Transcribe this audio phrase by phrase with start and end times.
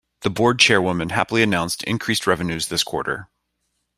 [0.21, 3.29] The board chairwoman happily announced increased revenues this quarter.